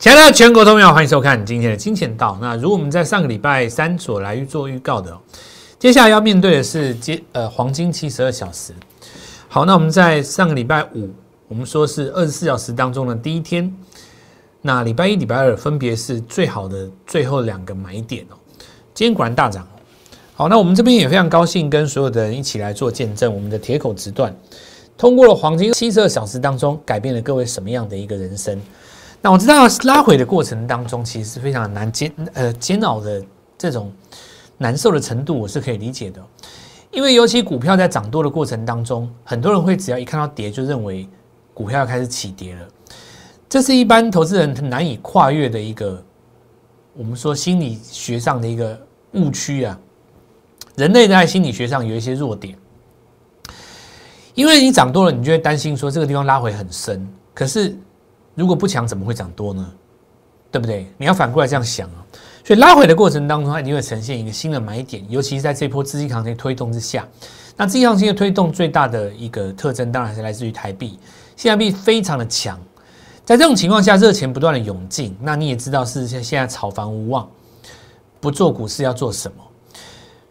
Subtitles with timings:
[0.00, 2.38] 亲爱的全国朋友，欢迎收看今天的金钱道。
[2.40, 5.14] 那如果我们在上个礼拜三所来做预告的，
[5.78, 8.72] 接下来要面对的是接呃黄金七十二小时。
[9.46, 11.10] 好，那我们在上个礼拜五，
[11.48, 13.70] 我们说是二十四小时当中的第一天。
[14.62, 18.34] 那礼拜一、礼拜二分别是最好的最后两个买点哦。
[18.94, 19.68] 今天果然大涨。
[20.32, 24.34] 好，那我们这边也非常高兴跟所有的人一起来做见证，我们的铁口直断
[24.96, 28.58] 通过了黄金七十二小时当中，改变了各位什么样的一个人生。
[29.22, 33.22] 那我知道拉回的过程当中，其实是非常难煎呃煎熬的
[33.58, 33.92] 这种
[34.56, 36.24] 难受的程度，我是可以理解的。
[36.90, 41.06] 因为尤其股票在涨多的过程当中，很多人会只要一看到跌，就认为
[41.52, 42.66] 股票要开始起跌了。
[43.46, 46.02] 这是一般投资人难以跨越的一个，
[46.94, 48.80] 我们说心理学上的一个
[49.12, 49.78] 误区啊。
[50.76, 52.56] 人类在心理学上有一些弱点，
[54.34, 57.76] 因为你涨多了，你就会担心说这个地方拉回很深，可是。
[58.40, 59.70] 如果不强，怎么会涨多呢？
[60.50, 60.90] 对不对？
[60.96, 62.00] 你要反过来这样想啊。
[62.42, 67.06] 所以拉回的过程当中，它一定会呈现一个新的买点，尤其是在这波资金行情推动之下。
[67.54, 70.98] 那资金行情的推动最大的一个特征，当然是来自于台币，
[71.36, 72.58] 现在币非常的强。
[73.26, 77.28] 在这种情况下，热钱不断的涌进，那你也知道是现现在炒房无望，
[78.20, 79.44] 不做股市要做什么？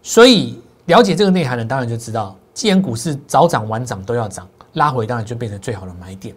[0.01, 6.35] 所以了解这个内涵的，当然就知道，既然股市早涨晚涨都要涨，拉回当然就变成最好的买点。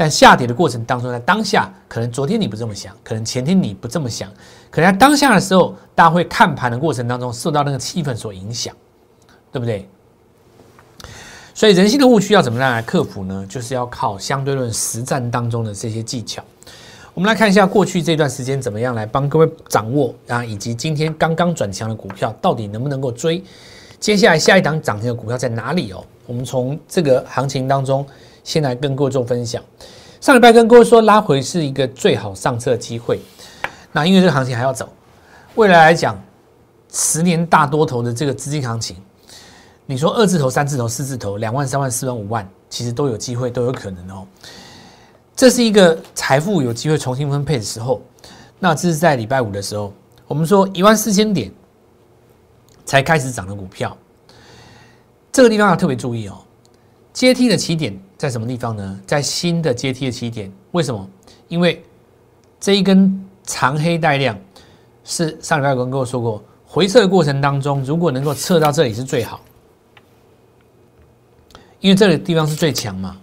[0.00, 4.32] 但下跌的过程当中，在当下，可能昨天你不这么想，可能前天你不这么想，
[4.70, 8.72] 可能在当下的时候，大家会看盘的过程当中，受到那个气氛所影响，
[9.50, 9.88] 对不对？
[11.52, 13.44] 所以人性的误区要怎么样来克服呢？
[13.48, 16.44] 就是要靠相对论实战当中的这些技巧。
[17.12, 23.42] 我们来看一下过去这段时间怎么样来帮各位掌握啊，以及今天刚刚转强的股票到底能不能够追？
[23.98, 26.04] 接下来下一档涨停的股票在哪里哦？
[26.24, 28.06] 我们从这个行情当中。
[28.48, 29.62] 先来跟各位做分享。
[30.22, 33.20] 上礼拜跟各位说，拉回是一个最好上车的机会。
[33.92, 34.88] 那因为这个行情还要走，
[35.54, 36.18] 未来来讲，
[36.90, 38.96] 十年大多头的这个资金行情，
[39.84, 44.26] 你说二字头、三字头、四字头，两万、三万、四万、五万，其实都有机会，都有可能哦。
[45.36, 48.00] 这是一个财富有机会重新分配的时候。
[48.58, 49.92] 那这是在礼拜五的时候，
[50.26, 51.52] 我们说一万四千点
[52.86, 53.94] 才开始涨的股票，
[55.30, 56.38] 这个地方要特别注意哦。
[57.12, 59.00] 阶梯的起点在什么地方呢？
[59.06, 60.52] 在新的阶梯的起点。
[60.72, 61.08] 为什么？
[61.46, 61.82] 因为
[62.58, 64.36] 这一根长黑带量
[65.04, 69.40] 是上礼拜有人跟我说过，回撤的过程当中，如果能够测到这里是最好，
[71.78, 73.16] 因为这个地方是最强嘛。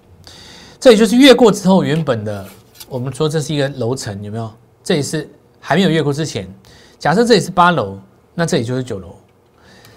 [0.79, 2.47] 这里就是越过之后，原本的
[2.87, 4.49] 我们说这是一个楼层，有没有？
[4.81, 5.29] 这里是
[5.59, 6.47] 还没有越过之前，
[6.97, 7.99] 假设这里是八楼，
[8.33, 9.13] 那这里就是九楼。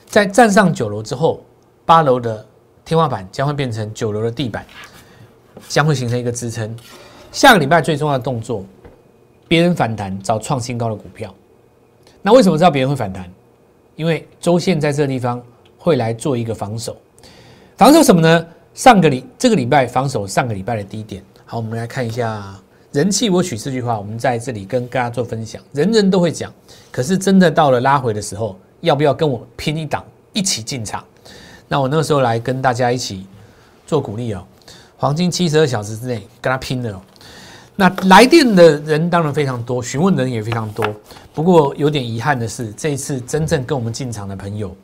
[0.06, 1.40] 在站上九楼之后，
[1.86, 2.44] 八楼的。
[2.84, 4.66] 天花板将会变成九楼的地板，
[5.68, 6.76] 将会形成一个支撑。
[7.32, 8.64] 下个礼拜最重要的动作，
[9.46, 11.34] 别人反弹找创新高的股票。
[12.22, 13.30] 那为什么知道别人会反弹？
[13.96, 15.42] 因为周线在这个地方
[15.76, 16.96] 会来做一个防守。
[17.76, 18.46] 防守什么呢？
[18.74, 21.22] 上个礼这个礼拜防守上个礼拜的低点。
[21.44, 22.56] 好，我们来看一下
[22.92, 25.60] “人气我取”这句话，我们在这里跟大家做分享。
[25.72, 26.52] 人人都会讲，
[26.92, 31.04] 可是真的到了拉回的时候，要不要跟我拼一档，一起进场？
[31.66, 33.26] 那我那个时候来跟大家一起
[33.86, 34.44] 做鼓励哦，
[34.98, 37.00] 黄金七十二小时之内跟他拼的哦。
[37.76, 40.84] 那来电的人当然非常多，询问的人也非常多。
[41.32, 44.76] 不过有点遗憾的是，这一次真正跟我们进场的朋友，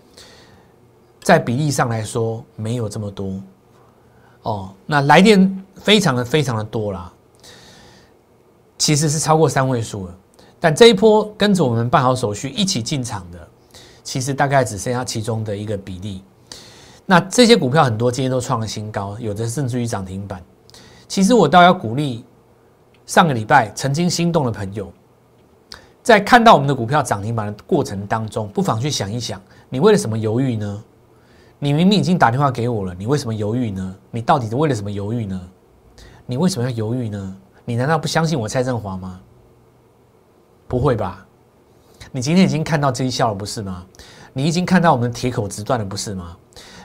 [1.21, 3.41] 在比例上来说没有这么多
[4.43, 4.73] 哦。
[4.87, 7.13] 那来电非常的非常的多啦，
[8.79, 10.15] 其实是超过三位数了。
[10.61, 13.49] 但这一波跟着我们办好手续一起进场的，
[14.05, 16.23] 其实大概只剩下其中的一个比例。
[17.07, 20.43] 那这些股票很多今天都创了新高，有的甚至于涨停板。
[21.07, 22.25] 其实我倒要鼓励
[23.05, 24.91] 上个礼拜曾经心动的朋友，
[26.03, 30.85] 在看到我们的股票涨停板的过程当中，不妨去想一想，你为了什么犹豫呢？
[31.59, 33.97] 你明明已经打电话给我了，你为什么犹豫呢？
[34.11, 35.41] 你到底是为了什么犹豫呢？
[36.27, 37.37] 你为什么要犹豫呢？
[37.67, 39.21] 你难道不相信我蔡振华吗？
[40.67, 41.27] 不会吧？
[42.12, 43.85] 你今天已经看到这一笑了，不是吗？
[44.33, 46.37] 你已经看到我们铁口直断了，不是吗？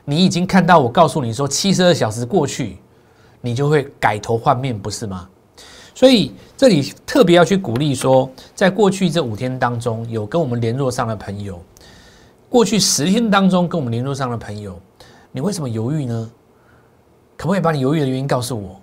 [0.10, 2.80] 你已经看到我告诉你说，七十二小时过去，
[3.42, 5.30] 你就会改头换面，不是吗？
[5.94, 11.62] 所以这里特别要去鼓励说，在过去这五天当中，有跟我们联络上的朋友，
[12.50, 14.80] 过去十天当中跟我们联络上的朋友，
[15.32, 16.32] 你为什么犹豫呢？
[17.38, 18.82] 可不可以把你犹豫的原因告诉我？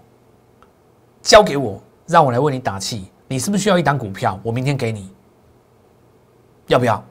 [1.22, 3.06] 交给我，让我来为你打气。
[3.26, 4.38] 你是不是需要一档股票？
[4.44, 5.10] 我明天给你，
[6.68, 7.04] 要不要？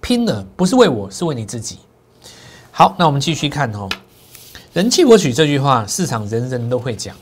[0.00, 1.80] 拼了，不是为我，是为你自己。
[2.74, 3.86] 好，那我们继续看哦。
[4.72, 7.14] 人气我取这句话，市场人人都会讲，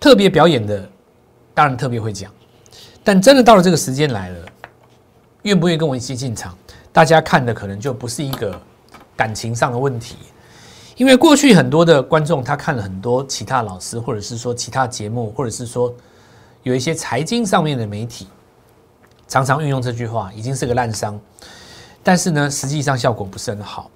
[0.00, 0.90] 特别表演的
[1.54, 2.28] 当然特别会讲。
[3.04, 4.46] 但真的到了这个时间来了，
[5.42, 6.58] 愿不愿意跟我一起进场？
[6.92, 8.60] 大家看的可能就不是一个
[9.16, 10.16] 感情上的问题，
[10.96, 15.94] 因为过去很多的观众他看了很多其他老师，或者是说其他节目，或者是说
[16.64, 18.26] 有一些财经上面的媒体，
[19.28, 21.18] 常常运用这句话，已经是个烂商，
[22.02, 23.88] 但是呢，实际上效果不是很好。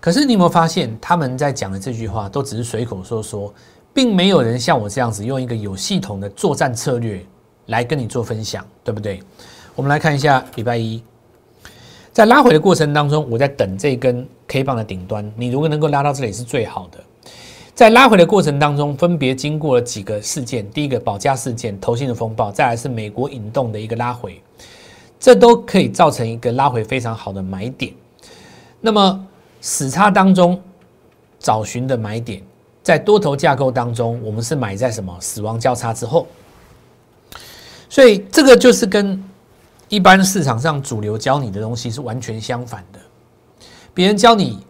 [0.00, 3.52] 可是你有没有发现，他们在讲的这句话都只是随口说说，
[3.92, 7.22] 并没有人像我这样子用一个有系统的作战策略
[7.66, 9.20] 来跟你做分享，对不对？
[9.76, 11.02] 我们来看一下礼拜一。
[12.12, 15.30] 在拉回的过程当中，我在等这根 K 棒的顶端。
[15.36, 16.98] 你如果能够拉到这里是最好的。
[17.72, 24.42] 在拉回的过程当中，分别经过了几个事件：第一个保价事件、投信的风暴，再来是美国引动的一个拉回，
[25.18, 27.94] 这都可以造成一个拉回非常好的买点。
[28.80, 29.26] 那么
[29.60, 30.60] 死叉当中
[31.38, 32.42] 找寻的买点，
[32.82, 36.26] 在多头架构当中，我们是买在什么死亡交叉之后。
[37.88, 39.22] 所以这个就是跟。
[39.92, 43.00] 一般市场上主流教你的东西是完全相反的。
[43.92, 44.64] 别人教你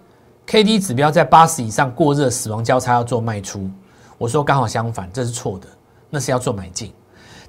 [0.46, 3.68] K D 指标在八十以上过热，死亡交叉要做卖出。
[4.16, 5.66] 我说刚好相反，这是错的，
[6.08, 6.90] 那是要做买进。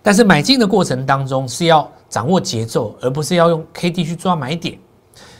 [0.04, 4.78] 但是买进的过程当中是要掌握节奏，而不是要用 K D 去抓买点。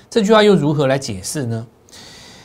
[0.10, 1.68] 这句话又如何来解释呢？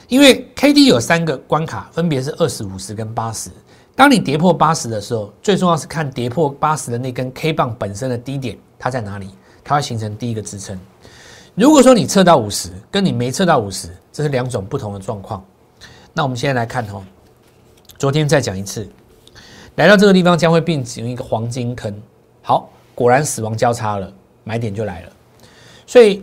[0.09, 3.51] 因为 K D 有三个关卡，分别是二十五十跟八十。
[3.95, 9.31] 当你跌破八十的时候，最重要是看跌破八十的那根 K 棒本身的低点，它在哪里？
[9.65, 10.79] 它会形成第一个支撑。
[11.55, 15.43] 如果说你测到五十，跟你没测到五十，这是两种不同的状况。
[16.13, 17.03] 那我们现在来看哦，
[17.99, 18.87] 昨天再讲一次，
[19.75, 21.93] 来到这个地方将会变成一个黄金坑。
[22.43, 24.13] 好，果然死亡交叉了，
[24.45, 25.13] 买点就来了。
[25.87, 26.23] 所以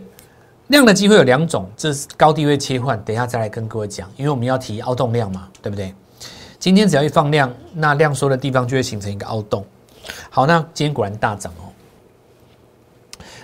[0.68, 2.98] 量的机会有两种，这是高低位切换。
[3.04, 5.94] 等一下再来跟各位讲，因为我们要提凹洞量嘛，对不对？
[6.58, 9.62] 今天只要一放量，那量缩的地方就会形成一个凹洞。
[10.30, 11.68] 好，那今天果然大涨哦。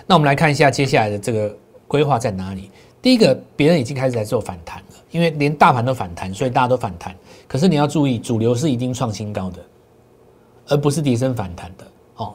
[0.07, 1.55] 那我们来看一下接下来的这个
[1.87, 2.71] 规划在哪里。
[3.03, 7.15] 第一个，别人已经开始在做反弹了，因为连大盘都反弹，所以大家都反弹。
[7.47, 9.59] 可是你要注意，主流是已经创新高的，
[10.69, 11.85] 而不是跌升反弹的
[12.15, 12.33] 哦。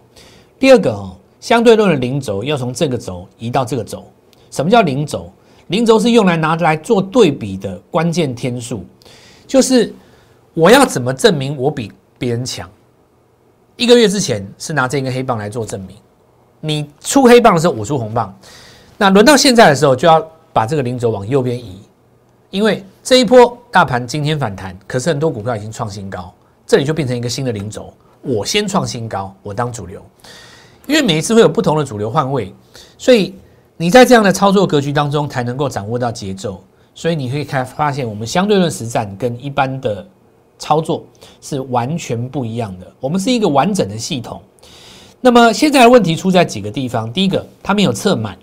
[0.61, 4.05] 第二个哦，相对论的零轴要从这个轴移到这个轴。
[4.57, 5.31] 什么叫零轴？
[5.67, 8.87] 零轴是用来拿来做对比的关键天数，
[9.47, 9.93] 就是
[10.55, 12.67] 我要怎么证明我比别人强？
[13.77, 15.95] 一个月之前是拿这根黑棒来做证明。
[16.59, 18.35] 你出黑棒的时候，我出红棒，
[18.97, 21.83] 那轮到现在的时候，就要把这个零轴往右边移，
[22.49, 26.33] 因为这一波大盘今天反弹，可是很多股票已经创新高，
[26.67, 27.93] 这里就变成一个新的零轴。
[28.23, 30.01] 我先创新高，我当主流，
[30.87, 32.55] 因为每一次会有不同的主流换位，
[32.97, 33.35] 所以
[33.77, 36.63] 你在这样的操作格局当中才能够掌握到节奏。
[36.95, 40.07] 所以你可以看发现，我们相对论实战跟一般的
[40.59, 41.05] 操作
[41.43, 44.41] 是完全不一样的，我们是一个完整的系统。
[45.21, 47.13] 那么现在的问题出在几个地方？
[47.13, 48.39] 第一个，它没有测满，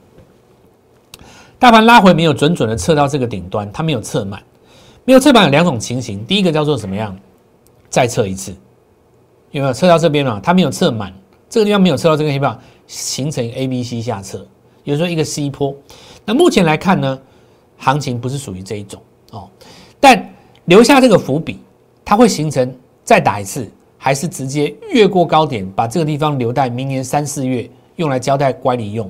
[1.58, 4.40] 大盘拉回没有准准的测到这个顶端，它没有测满，
[5.04, 7.18] 没有测满有两种情形，第一个叫做怎么样？
[7.90, 8.54] 再测一次，
[9.50, 10.40] 有没有测到这边了？
[10.44, 11.12] 它没有测满，
[11.50, 14.46] 这个地方没有测到这个地方，形成 A、B、C 下测，
[14.84, 15.76] 有时候一个 C 坡。
[16.26, 17.20] 那目前来看呢，
[17.78, 19.02] 行情不是属于这一种
[19.32, 19.50] 哦，
[20.00, 20.30] 但
[20.66, 21.60] 留下这个伏笔，
[22.06, 23.70] 它会形成再打一次。
[23.96, 29.10] 还是直接越过高点，把这个地方留待明年三四月用来交代乖离用。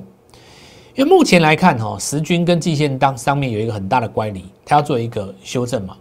[0.94, 5.96] 因为目前来看，哈，时均跟季线当上面有一个很大的乖离，它要做一个修正嘛。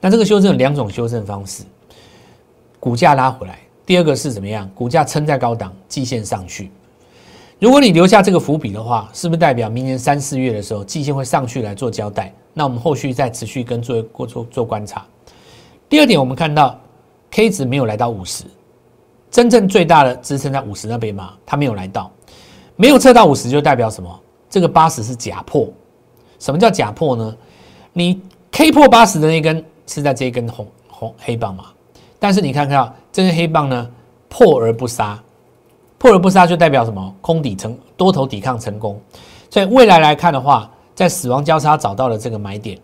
[0.00, 1.62] 那这个修正有两种修正方式：
[2.80, 4.66] 股价拉回来，第二个是怎么样？
[4.74, 6.70] 股价撑在高档，季线上去。
[7.62, 12.34] 如果你留下这个伏笔的话，是不是代表明年三四月的时候，季线会上去来做交代？
[12.52, 15.06] 那我们后续再持续跟做过做做观察。
[15.88, 16.76] 第二点，我们看到。
[17.30, 18.44] K 值没有来到五十，
[19.30, 21.34] 真正最大的支撑在五十那边嘛？
[21.46, 22.10] 它没有来到，
[22.74, 24.20] 没有测到五十就代表什么？
[24.50, 25.72] 这个八十是假破。
[26.40, 27.34] 什么叫假破呢？
[27.92, 31.66] 你 K 破八十的那根是在这一根红红黑棒嘛？
[32.18, 33.88] 但是你看看这根黑棒呢，
[34.28, 35.18] 破而不杀，
[36.02, 37.14] 破而不杀就代表什么？
[37.20, 39.00] 空底成多头抵抗成功。
[39.48, 42.76] 所以未来来看的话，在死亡交叉找到了这个买点，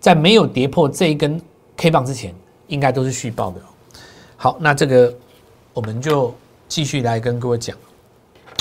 [0.00, 1.40] 在没有跌破这一根
[1.76, 2.34] K 棒之前，
[2.66, 3.60] 应该都是续报的。
[4.36, 5.14] 好，那这个
[5.72, 6.34] 我们就
[6.66, 7.76] 继续来跟各位讲。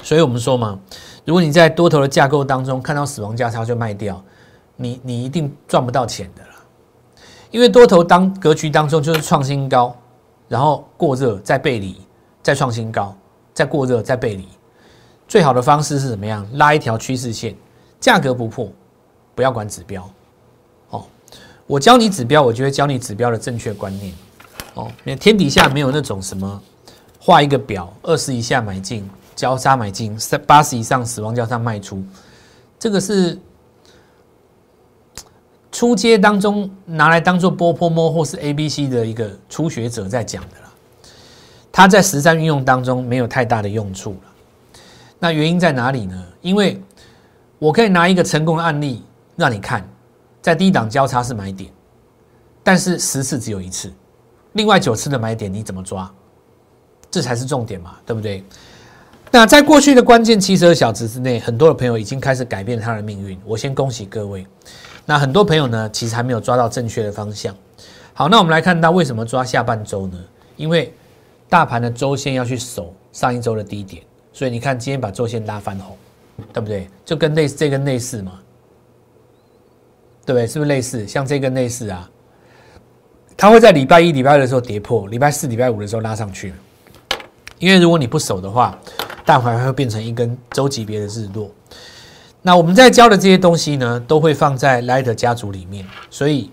[0.04, 0.78] 所以我们说嘛，
[1.26, 4.24] 如果你在多头的架构当中看到死亡价差就卖掉，
[4.76, 6.50] 你你一定赚不到钱的啦。
[7.50, 9.96] 因为多头当格局当中就是创新高，
[10.48, 12.00] 然后过热再背离，
[12.44, 13.16] 再创新高，
[13.56, 14.48] 再过热再背离。
[15.28, 16.48] 最好的方式是怎么样？
[16.54, 17.56] 拉一条趋势线，
[18.00, 18.72] 价格不破，
[19.34, 20.08] 不要管指标。
[20.92, 21.04] 哦，
[21.66, 24.14] 我教你指标，我就会教你指标的正确观念。
[24.76, 26.62] 哦，天底下没有那种什么
[27.20, 32.04] 画一个表，二十以下买进，交叉买进，三八十以上死亡交叉卖出，
[32.78, 33.40] 这个是
[35.72, 40.65] 初阶当中拿来当做波波摸或是 A B C 的一个初学者在讲的。
[41.76, 44.80] 它在实战运用当中没有太大的用处了。
[45.20, 46.24] 那原因在哪里呢？
[46.42, 46.82] 因为
[47.60, 49.04] 我可以拿一个成功的案例
[49.36, 49.86] 让你看，
[50.42, 51.70] 在低档交叉是买点，
[52.64, 53.92] 但是十次只有一次，
[54.54, 56.10] 另外九次的买点你怎么抓？
[57.12, 58.42] 这才是重点嘛，对不对？
[59.30, 63.38] 那在过去的关键七十二小时之内，很多的朋友已经开始改变他的命运。
[63.44, 64.48] 我先恭喜各位。
[65.06, 67.54] 那很多朋友呢，其实还没有抓到正确的方向。
[68.14, 70.18] 好，那我们来看到为什么抓下半周呢？
[70.56, 70.94] 因为
[71.48, 74.02] 大盘的周线要去守上一周的低点，
[74.34, 75.96] 所以你看今天把周线拉翻红，
[76.52, 76.90] 对不对？
[77.06, 78.40] 就跟类似这根类似嘛，
[80.26, 80.48] 对不对？
[80.48, 81.08] 是不是类似？
[81.08, 82.10] 像这根类似啊，
[83.38, 86.54] 它会在礼拜一、礼拜二的时候跌破，礼拜四、礼拜五的时候拉上去。
[87.60, 88.78] 因为如果你不守的话，
[89.24, 91.50] 大盘会变成一根周级别的日落。
[92.42, 95.86] 那我们在教的这些东西呢，都会放在 Light 家族里面。
[96.10, 96.52] 所以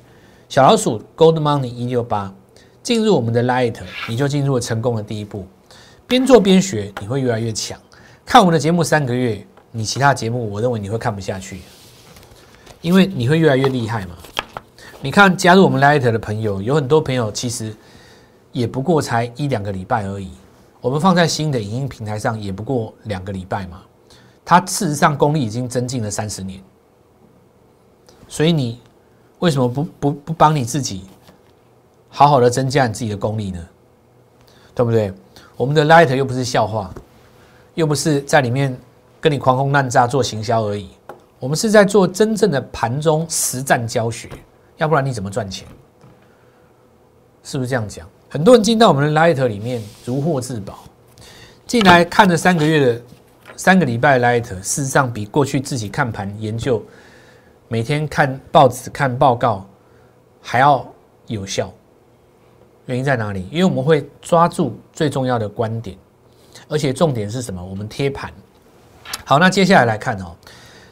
[0.49, 2.33] 小老鼠 Gold Money 一六八。
[2.83, 3.77] 进入我们的 Light，
[4.09, 5.47] 你就进入了成功的第一步。
[6.07, 7.79] 边做边学，你会越来越强。
[8.27, 11.61] 看我们的节目三个月，你其他节目我认为你会看不下去，
[12.81, 14.17] 因为你会越来越厉害嘛。
[15.01, 17.75] 你看加入我们 Light 的朋友，有很多朋友其实
[18.51, 20.31] 也不过才一两个礼拜而已。
[20.81, 23.83] 我们放在新的影音平台上，也不过两个礼拜嘛。
[24.45, 26.61] 他事实上功力已经增进了三十年，
[28.27, 28.81] 所以你
[29.39, 31.05] 为什么不不不帮你自己？
[32.15, 33.59] 好好的增加你自己的功力呢，
[34.75, 35.11] 对不对？
[35.57, 36.93] 我们的 Light 又不是笑话，
[37.75, 38.79] 又不是在里面
[39.19, 40.91] 跟你狂轰滥炸做行销而已。
[41.39, 44.29] 我们是在做真正的盘中实战教学，
[44.77, 45.67] 要不然你怎么赚钱？
[47.43, 48.07] 是不是这样讲？
[48.29, 50.81] 很多人进到我们的 Light 里面如获至宝，
[51.67, 53.03] 进来看了三个月的
[53.57, 56.85] 三个礼拜的 Light，事实上比过去自己看盘研究、
[57.69, 59.67] 每天看报纸看报告
[60.43, 60.87] 还要
[61.27, 61.73] 有效。
[62.87, 63.47] 原因在哪里？
[63.51, 65.97] 因为我们会抓住最重要的观点，
[66.69, 67.65] 而且重点是什么？
[67.65, 68.33] 我们贴盘。
[69.25, 70.35] 好，那接下来来看哦，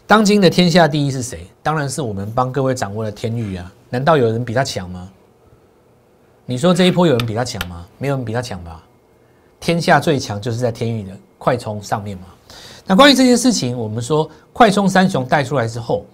[0.07, 1.49] 当今的天下第一是谁？
[1.63, 3.73] 当然是我们帮各位掌握的天域啊！
[3.89, 5.11] 难道有人比他强吗？
[6.47, 7.85] 你说这一波有人比他强吗？
[7.99, 8.85] 没有人比他强吧？
[9.59, 12.27] 天下最强就是在天域的快充上面嘛。
[12.87, 16.07] 那关于这件事情，我们说快充三雄带出来之后，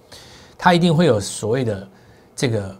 [0.56, 1.88] 它一定会有所谓的
[2.34, 2.74] 这个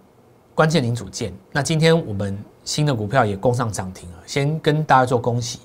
[0.55, 1.31] 关键零组件。
[1.53, 2.39] 那今天我们。
[2.67, 5.61] 新的股票也攻上涨停了，先跟大家做恭喜。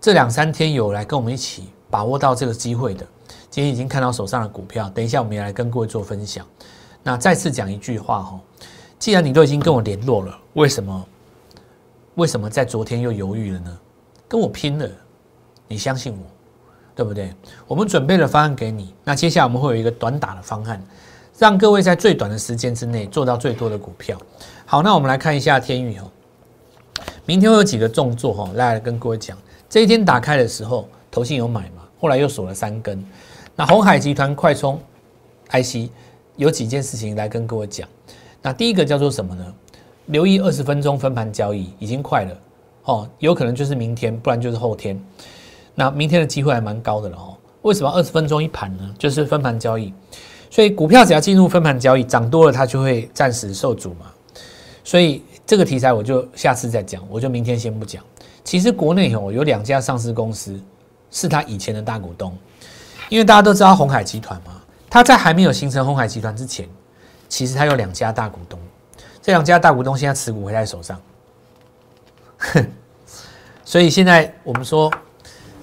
[0.00, 3.06] 这两三天有来跟我们一起把握到这个机会的，
[3.50, 6.44] 今天已经看到手上的股票，等一下我们也来跟各位做分享。
[7.02, 8.40] 那再次讲一句话哈，
[8.98, 11.06] 既然你都已经跟我联络了，为什么
[12.14, 13.78] 为什么在昨天又犹豫了呢？
[14.26, 14.90] 跟我拼了，
[15.68, 16.24] 你相信我，
[16.94, 17.34] 对不对？
[17.66, 20.82] 我们准备了方案给你，那接下来我们会有一个短打的方案。
[21.38, 24.16] 让各位在最短的时间之内做到最多的股票。
[24.64, 26.10] 好，那我们来看一下天宇哦。
[27.26, 29.36] 明天会有几个重做哈，来跟各位讲。
[29.68, 31.82] 这一天打开的时候，投信有买嘛？
[32.00, 33.04] 后来又锁了三根。
[33.56, 34.80] 那红海集团快充
[35.50, 35.90] IC
[36.36, 37.88] 有几件事情来跟各位讲。
[38.40, 39.54] 那第一个叫做什么呢？
[40.06, 42.36] 留意二十分钟分盘交易，已经快了
[42.84, 45.02] 哦，有可能就是明天，不然就是后天。
[45.74, 47.36] 那明天的机会还蛮高的了哦。
[47.62, 48.94] 为什么二十分钟一盘呢？
[48.98, 49.92] 就是分盘交易。
[50.54, 54.06] 所以股票只要进入分盘交易，涨多了它就会暂时受阻嘛。
[54.84, 58.00] 所以这个题材我就下次再讲，我就明天先不讲。
[58.44, 60.56] 其实国内哦有两家上市公司
[61.10, 62.32] 是他以前的大股东，
[63.08, 64.52] 因为大家都知道红海集团嘛，
[64.88, 66.68] 他在还没有形成红海集团之前，
[67.28, 68.56] 其实他有两家大股东，
[69.20, 71.00] 这两家大股东现在持股回在手上。
[73.64, 74.88] 所以现在我们说，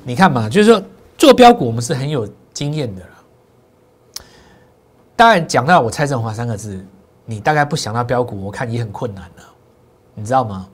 [0.03, 0.83] 你看嘛，就是说
[1.17, 3.01] 做标股我们是很有经验的。
[5.21, 6.83] 当然讲到我蔡振华三个字，
[7.25, 9.43] 你大概不想到标股，我看也很困难了，
[10.15, 10.67] 你知道吗？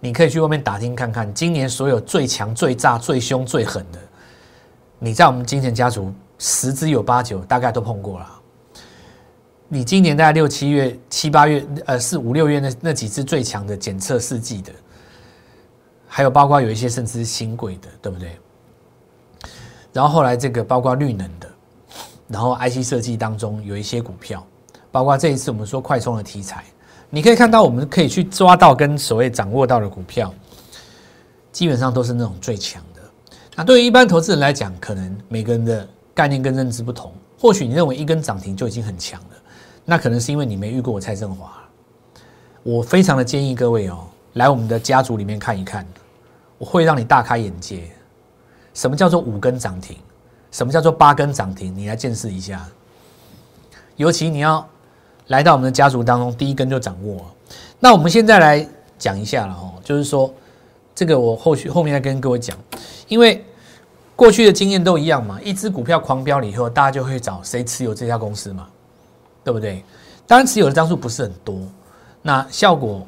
[0.00, 3.98] 你可以去外面打听看看，今年所有最强、最炸、最凶、最狠的，
[4.98, 8.28] 你在我们金钱家族十之有八九，大概都碰过了。
[9.68, 14.72] 你今年大概六七月、七八月，呃，四五六月那那几只最强的检测试剂的，
[16.08, 18.36] 还有包括有一些甚至是新贵的，对不对？
[19.92, 21.48] 然后后来这个包括绿能的。
[22.28, 24.44] 然后 IC 设计当中有一些股票，
[24.90, 26.64] 包括这一次我们说快充的题材，
[27.08, 30.32] 你可以看到我们可以去抓到跟所谓掌握到的股票，
[31.52, 33.00] 基本上都是那种最强的。
[33.54, 39.36] 那对于一般投资人来讲，可能每个人的概念跟认知不同，或许你认为一根涨停就已经很强了，
[39.84, 41.52] 那可能是因为你没遇过我蔡振华。
[42.62, 45.86] 我非常的建议各位哦，来我们的家族里面看一看，
[46.58, 47.84] 我会让你大开眼界。
[48.74, 49.96] 什么叫做五根涨停？
[50.56, 51.76] 什么叫做八根涨停？
[51.76, 52.66] 你来见识一下。
[53.96, 54.66] 尤其你要
[55.26, 57.26] 来到我们的家族当中，第一根就掌握。
[57.78, 58.66] 那我们现在来
[58.98, 60.32] 讲一下了哦，就是说
[60.94, 62.56] 这个我后续后面再跟各位讲，
[63.06, 63.44] 因为
[64.14, 68.66] 过去的经验都一样嘛，一只股票狂飙了以后，大家就会找谁持有这家公司嘛，
[69.44, 69.84] 对不对？
[70.26, 71.54] 当然持有的张数不是很多，
[72.22, 73.06] 那效果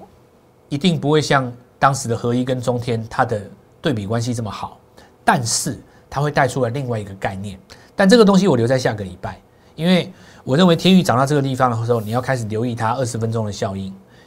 [0.68, 3.40] 一定不会像当时的合一跟中天它的
[3.80, 4.78] 对比关系这么好，
[5.24, 7.58] 但是它会带出来另外一个概念。
[7.94, 9.40] 但这个东西我留在下个礼拜，
[9.74, 10.12] 因为
[10.44, 13.86] 我认为天宇涨到这个地方的时候，你要开始留意它二十分钟的效应，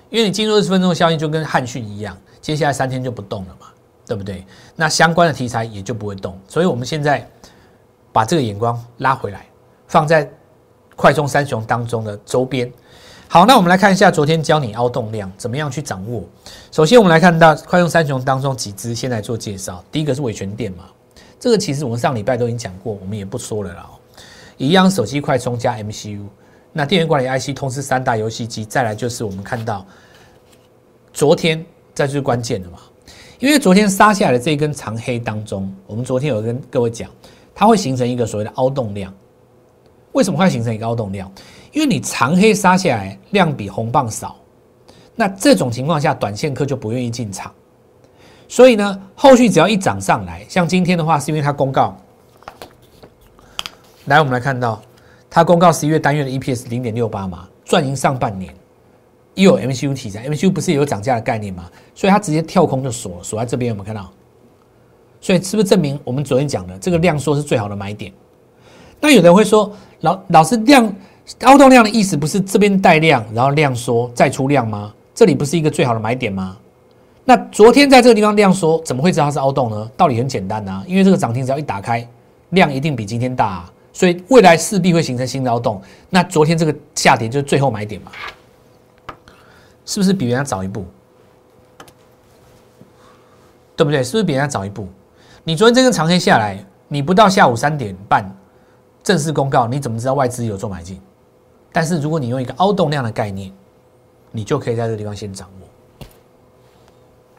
[0.09, 3.67] 因为你进入二十分钟的效应就跟汉讯一样，接下来三天就不动了嘛，
[4.05, 4.45] 对不对？
[4.75, 7.25] 那相关的题材也就不会动，所以我们现在
[8.11, 9.45] 把这个眼光拉回来，
[9.88, 10.29] 放在
[10.95, 12.71] 快中三雄当中的周边。
[13.29, 16.21] 好，那我们来看一下昨天教你凹动量怎么样去掌握。
[16.69, 19.81] 首先，我们来看到快用三雄当中几只，先来做介绍。
[19.89, 20.83] 第一个是伟权电嘛，
[21.41, 23.89] 这个其实我们上礼拜都已经讲过，我们也不说了啦。
[24.57, 26.21] 一样手机快充加 MCU，
[26.71, 29.83] 那电源管理 IC 通知三大游戏机，再来就是我们看到
[31.12, 32.77] 昨天这就是关键的嘛，
[33.39, 37.10] 因为昨天杀下来的这一根长黑当中，我们昨天有跟各位讲，
[37.55, 39.12] 它会形成一个所谓的凹洞量。
[40.12, 41.31] 为什么会形成一个凹洞量？
[41.71, 44.36] 因为你长黑杀下来量比红棒少，
[45.15, 47.51] 那这种情况下，短线客就不愿意进场。
[48.51, 51.96] 所以呢，后续只要一涨上来，像今天的话，是因为它公告。
[54.08, 54.81] 来，我们来看到
[55.29, 58.53] 它公告十一月单月的 EPS 零点六八嘛，赚赢上半年，
[59.36, 61.72] 又有 MCU 题材，MCU 不是也有涨价的概念嘛？
[61.96, 64.12] 所以它直接跳空就锁锁在这边，有没有看到？
[65.22, 68.12] 所以是不是证明我们昨天讲的这个量缩是最好的买点？
[69.00, 70.93] 那有人会说，老老是量。
[71.43, 74.93] 凹动量的意思不是这边带量，然后量缩再出量吗？
[75.15, 76.58] 这里不是一个最好的买点吗？
[77.24, 79.92] 那昨天在这个地方量缩，怎么会知道它是凹洞呢？
[79.96, 82.07] 道理很简单呐，因为这个涨停只要一打开，
[82.50, 85.81] 量一定比今天大，所以未来势必会形成新的凹洞。
[86.10, 88.12] 那昨天这个下跌就是最后买点嘛？
[89.86, 90.86] 是不是比人家早一步？
[93.75, 94.03] 对不对？
[94.03, 94.88] 是不是比人家早一步？
[95.44, 98.29] 你昨天这根长黑下来，你不到下午三点半
[99.03, 101.00] 正式公告，你怎么知道外资有做买进？
[101.72, 103.51] 但是如果你用一个凹洞量的概念，
[104.31, 105.60] 你就可以在这个地方先掌握，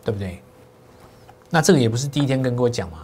[0.05, 0.41] 对不对？
[1.51, 2.99] 那这个也不是第一天跟各位讲嘛，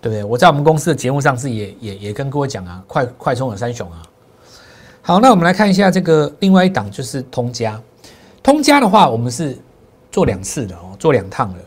[0.00, 0.22] 对不对？
[0.22, 4.02] 我在我们公司的节目上是也也也跟各位讲啊，快快充有三雄啊。
[5.02, 7.80] 好，那我们来看一下这个另外一档就是通家，
[8.42, 9.58] 通家的话我们是
[10.10, 11.60] 做两次的哦，做两趟的。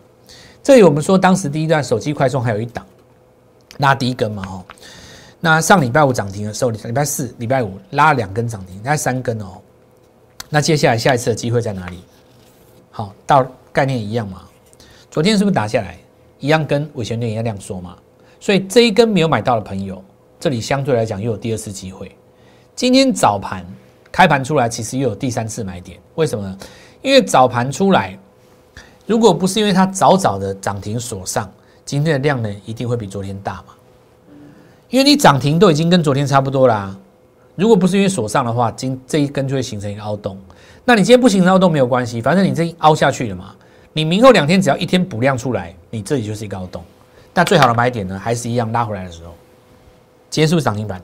[0.64, 2.86] 这里我们说当时第一段手机快充还有一档
[3.78, 4.66] 拉第一根嘛，哈。
[5.40, 9.62] 那上礼拜五涨停的时候，礼拜四、礼拜五拉两根涨停，那三根哦。
[10.50, 12.04] 那接下来下一次的机会在哪里？
[12.90, 13.46] 好，到
[13.78, 14.42] 概念一样嘛。
[15.12, 15.96] 昨天是不是打下来，
[16.40, 17.96] 一样跟尾权店一样量缩嘛？
[18.40, 20.04] 所以这一根没有买到的朋友，
[20.40, 22.12] 这里相对来讲又有第二次机会。
[22.76, 23.64] 今天早盘
[24.12, 26.00] 开盘出来，其实又有第三次买点。
[26.16, 26.58] 为什么呢？
[27.04, 28.18] 因为早盘出来，
[29.06, 31.48] 如果不是因为它早早的涨停锁上，
[31.86, 33.76] 今天的量呢一定会比昨天大嘛。
[34.90, 36.98] 因为你涨停都已经跟昨天差不多啦，
[37.54, 40.36] 如果不是因为锁上的话，今这一根就会形成一个凹洞。
[40.84, 43.54] 那你今天不形成凹洞没有关系，反正你这凹下去了嘛。
[43.98, 46.84] 你明后两天只要一天补量出来，你这里就是一个凹洞。
[47.34, 49.34] 但最好的买点呢，还是一样拉回来的时候，
[50.30, 51.02] 结束涨停板，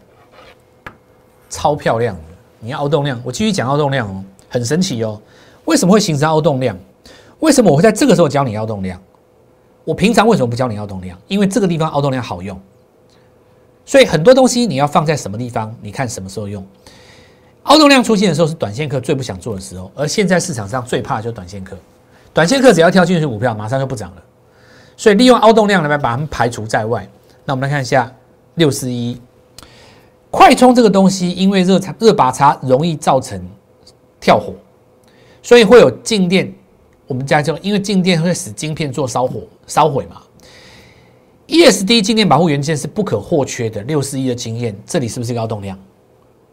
[1.49, 2.15] 超漂亮。
[2.59, 5.19] 你要凹洞量，我继续讲凹洞量哦，很神奇哦。
[5.65, 6.77] 为什么会形成凹洞量？
[7.39, 9.01] 为什么我会在这个时候教你凹洞量？
[9.85, 11.17] 我平常为什么不教你凹洞量？
[11.27, 12.61] 因为这个地方凹洞量好用。
[13.87, 15.75] 所以很多东西你要放在什么地方？
[15.81, 16.63] 你看什么时候用？
[17.63, 21.75] 凹洞量出现的时候是短线客最不想做的时候，而现在市场上最怕就是短线客。
[22.33, 24.23] 短线客只要跳进去股票，马上就不涨了。
[24.97, 27.07] 所以利用凹动量来把它们排除在外。
[27.45, 28.11] 那我们来看一下
[28.55, 29.19] 六四一
[30.31, 33.39] 快充这个东西，因为热差热拔插容易造成
[34.19, 34.53] 跳火，
[35.41, 36.51] 所以会有静电。
[37.05, 40.21] 我们家就因为静电会使晶片做烧火烧毁嘛。
[41.47, 43.81] ESD 静电保护元件是不可或缺的。
[43.83, 45.77] 六四一的经验，这里是不是一个凹动量？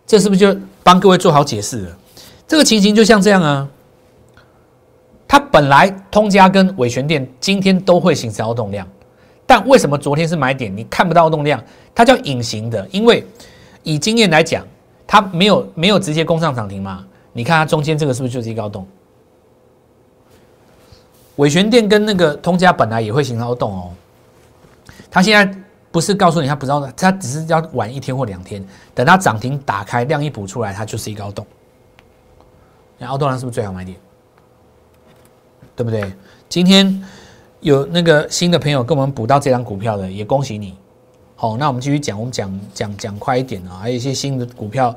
[0.06, 1.98] 这是不是就帮各位做好解释了？
[2.48, 3.68] 这个情形就像这样啊。
[5.30, 8.84] 它本来通家跟伟权电今天都会形成凹动量，
[9.46, 10.76] 但为什么昨天是买点？
[10.76, 11.62] 你看不到凹动量，
[11.94, 12.84] 它叫隐形的。
[12.90, 13.24] 因为
[13.84, 14.66] 以经验来讲，
[15.06, 17.06] 它没有没有直接攻上涨停嘛。
[17.32, 18.84] 你看它中间这个是不是就是一个凹洞？
[21.36, 23.90] 伟权电跟那个通家本来也会形成凹洞哦。
[25.12, 25.58] 它现在
[25.92, 31.46] 不是告诉你它不知道，它只是要晚一天或两天，等它涨停打开量一补出来，它就是一个凹洞。
[32.98, 33.96] 那凹洞量是不是最好买点？
[35.76, 36.12] 对不对？
[36.48, 37.02] 今天
[37.60, 40.74] 有那个新的朋友跟我们补到这张股票的，也恭喜你。
[41.36, 44.94] 好，那我们继续讲，我们讲讲讲快一点啊，还有一些新的股票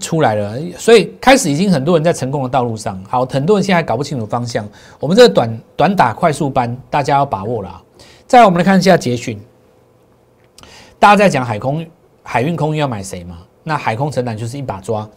[0.00, 3.02] 出来了，所以开始已经很多人在成功的道路上。
[3.08, 4.68] 好，很多人现在搞不清楚方向，
[5.00, 7.82] 我们这个短短打快速班，大家要把握了。
[8.26, 9.40] 再来，我们来看一下捷讯，
[10.98, 11.86] 大家在讲海空
[12.22, 13.38] 海运空运要买谁嘛？
[13.62, 15.08] 那海空承揽就是一把抓。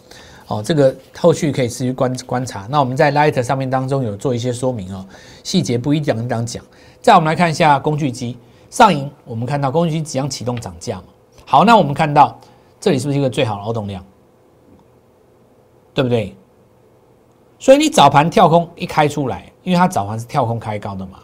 [0.47, 2.67] 哦，这个后续可以持续观观察。
[2.69, 5.03] 那我们在 Light 上面当中有做一些说明哦，
[5.43, 6.63] 细节不一讲一讲讲。
[7.01, 8.37] 再我们来看一下工具机
[8.69, 11.03] 上影，我们看到工具机即将启动涨价嘛。
[11.45, 12.39] 好，那我们看到
[12.79, 14.05] 这里是不是一个最好的劳动量？
[15.95, 16.35] 对不对？
[17.57, 21.19] 所以你早盘跳空一开出来，因为它早盘是跳空开高的嘛，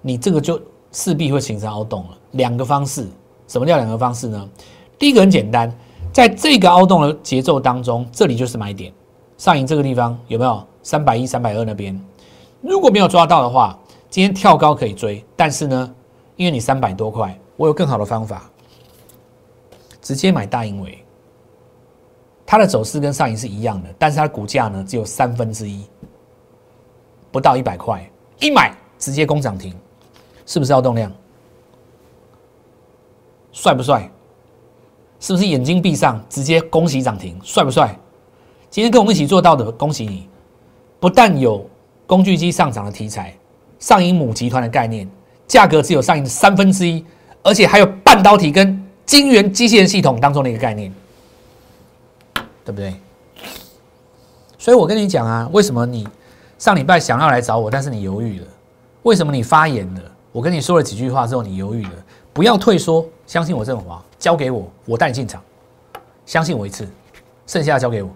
[0.00, 0.60] 你这个就
[0.92, 2.10] 势必会形成凹洞了。
[2.32, 3.06] 两个方式，
[3.48, 4.48] 什么叫两个方式呢？
[4.96, 5.72] 第一个很简单。
[6.12, 8.92] 在这个凹洞的节奏当中，这里就是买点。
[9.36, 11.98] 上影这个地方有没有三百一、三百二那边？
[12.60, 13.78] 如果没有抓到的话，
[14.10, 15.94] 今天跳高可以追，但是呢，
[16.34, 18.50] 因为你三百多块，我有更好的方法，
[20.02, 20.98] 直接买大英伟。
[22.44, 25.84] 它的走势跟上影是一样的，但是它的股价呢只有三分之一，
[27.30, 29.72] 不到一百块，一买直接攻涨停，
[30.46, 31.12] 是不是要动量？
[33.52, 34.10] 帅不帅？
[35.20, 37.96] 是不是眼睛闭上，直接恭喜涨停，帅不帅？
[38.70, 40.28] 今天跟我们一起做到的，恭喜你！
[41.00, 41.68] 不但有
[42.06, 43.34] 工具机上涨的题材，
[43.78, 45.08] 上影母集团的概念，
[45.46, 47.04] 价格只有上影三分之一，
[47.42, 50.92] 而且还有半导体跟晶圆机械系统当中的一个概念，
[52.64, 52.94] 对不对？
[54.58, 56.06] 所以我跟你讲啊，为什么你
[56.58, 58.46] 上礼拜想要来找我，但是你犹豫了？
[59.04, 60.02] 为什么你发言了？
[60.30, 61.92] 我跟你说了几句话之后，你犹豫了？
[62.32, 64.04] 不要退缩，相信我这种话。
[64.18, 65.42] 交给我，我带你进场，
[66.26, 66.86] 相信我一次，
[67.46, 68.10] 剩下的交给我。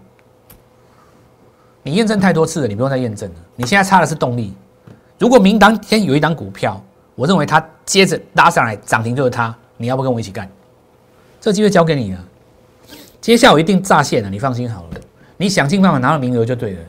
[1.82, 3.36] 你验证太多次了，你不用再验证了。
[3.56, 4.54] 你现在差的是动力。
[5.18, 6.82] 如果明当天有一档股票，
[7.14, 10.48] 我认为它接着拉上来涨停就是它，你要不跟我一起干？
[11.40, 12.24] 这机会交给你了。
[13.20, 15.00] 接下来我一定炸线了，你放心好了。
[15.36, 16.80] 你想尽办法拿到名额就对了。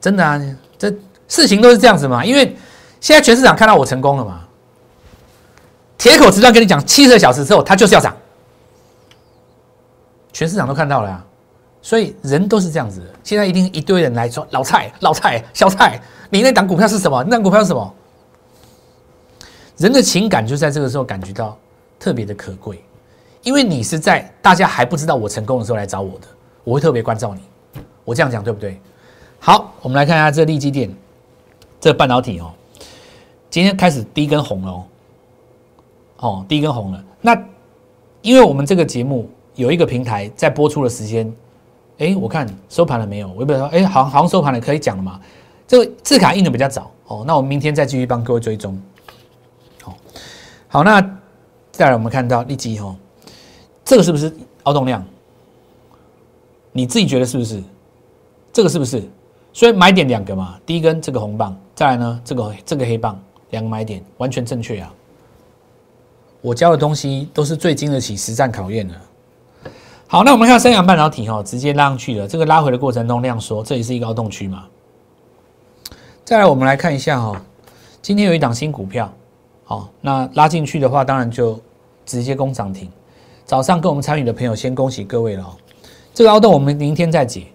[0.00, 0.40] 真的啊，
[0.78, 0.92] 这
[1.28, 2.24] 事情都是这样子嘛。
[2.24, 2.56] 因为
[3.00, 4.43] 现在全市场看到我成功了嘛。
[6.04, 8.14] 铁口直断跟你讲，七十个小时之后它就是要涨，
[10.34, 11.24] 全市场都看到了呀。
[11.80, 17.24] 所以人都是这样子，现在一定一堆人来说老蔡、老蔡、小蔡，你那档股票是什么？
[17.24, 17.94] 那档股票是什么？
[19.78, 21.56] 人的情感就在这个时候感觉到
[21.98, 22.84] 特别的可贵，
[23.42, 26.26] 因为你是在大家还不知道我成功的时候来找我的，
[26.64, 27.40] 我会特别关照你。
[28.04, 28.78] 我这样讲对不对？
[29.40, 30.94] 好，我们来看一下这利基电，
[31.80, 32.52] 这半导体哦，
[33.48, 34.84] 今天开始第一根红了哦。
[36.24, 37.04] 哦，第一根红了。
[37.20, 37.38] 那
[38.22, 41.30] 因为我们这个节目有一个平台在播出的时间，
[41.98, 43.28] 哎，我看收盘了没有？
[43.28, 45.20] 我不知道，哎，好像好像收盘了，可以讲了嘛？
[45.68, 47.24] 这个字卡印的比较早哦。
[47.26, 48.80] 那我们明天再继续帮各位追踪。
[49.82, 49.96] 好，
[50.68, 51.00] 好，那
[51.70, 52.96] 再来我们看到立即哦，
[53.84, 55.04] 这个是不是凹动量？
[56.72, 57.62] 你自己觉得是不是？
[58.50, 59.02] 这个是不是？
[59.52, 64.92] 所以买点两个嘛，第一根这个红棒，再来呢这个这个黑棒，两个买点完全正确啊。
[66.44, 68.94] 我教的东西都是最经得起实战考验的。
[70.06, 72.28] 好，那我们看三洋半导体哈，直接拉上去了。
[72.28, 74.64] 这个拉回的过程中量缩，这里是一个凹洞区嘛。
[76.22, 77.42] 再来，我们来看一下哈，
[78.02, 79.10] 今天有一档新股票，
[79.64, 81.58] 好，那拉进去的话，当然就
[82.04, 82.90] 直接攻涨停。
[83.46, 85.56] 早上跟我们参与的朋友，先恭喜各位了。
[86.12, 87.46] 这个凹洞我们明天再解，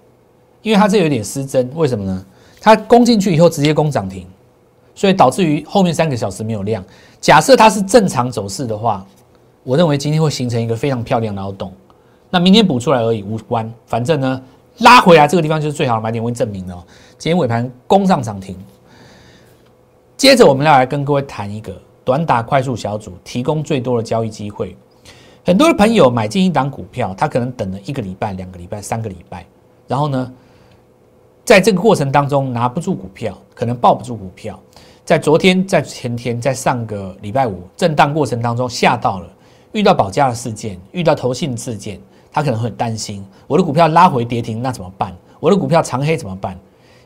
[0.63, 2.25] 因为它这有点失真，为什么呢？
[2.59, 4.25] 它攻进去以后直接攻涨停。
[4.95, 6.83] 所以导致于后面三个小时没有量。
[7.21, 9.05] 假设它是正常走势的话，
[9.63, 11.73] 我认为今天会形成一个非常漂亮的凹洞。
[12.29, 13.71] 那明天补出来而已，无关。
[13.85, 14.41] 反正呢，
[14.79, 16.85] 拉回来这个地方就是最好的买点，会证明了。
[17.17, 18.55] 今天尾盘攻上涨停。
[20.15, 21.73] 接着我们要来跟各位谈一个
[22.05, 24.75] 短打快速小组，提供最多的交易机会。
[25.45, 29.45] 很多的朋友买进一档股票，他可能等了一个礼拜、两个礼拜、三个礼拜，
[29.87, 30.31] 然后呢，
[31.43, 34.59] 在这个过程当中拿不住股票，可能抱不住股票。
[35.09, 39.25] 在昨天、在前天、在上个礼拜五震荡过程当中吓到了，
[39.71, 41.99] 遇到保价的事件，遇到投信事件，
[42.31, 45.11] 他可能会很担心，我的股票拉回跌停，那怎么办？
[45.39, 46.55] 我的股票长黑怎么办？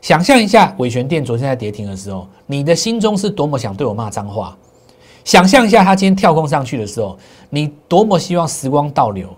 [0.02, 4.54] 想象一下，伟权店昨天在跌停的时候，你的心中是多么想对我骂脏话？
[5.24, 7.16] 想象一下，他今天跳空上去的时候，
[7.48, 9.30] 你多么希望时光倒流，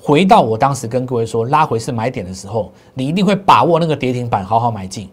[0.00, 5.10] 回到我当时跟各位说拉回是买点的时候，你一定会把握那个跌停板，好好买进。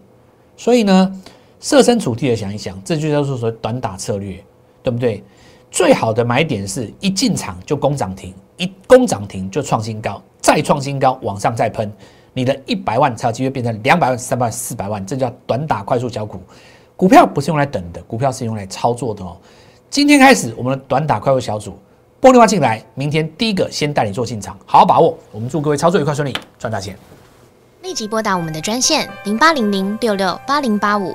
[0.56, 1.20] 所以呢？
[1.60, 4.42] 设身处地的想一想，这就叫做所谓短打策略，
[4.82, 5.22] 对不对？
[5.70, 11.92] 最好的买点是一进场就攻涨停，一攻涨停就创新高，再创新高往上再喷，
[12.32, 16.40] 你的一百万才有机会变成两百万、三百万、四百万，这叫短打快速小股。
[16.96, 19.36] 股票不是用来等的，股票是用来操作的哦。
[19.88, 21.78] 今天开始，我们的短打快速小组
[22.20, 25.16] 玻璃化进来，明天第一个先带你做进场，好好把握。
[25.30, 26.96] 我们祝各位操作愉快顺利，赚大钱。
[27.82, 31.14] 立即拨打我们的专线零八零零六六八零八五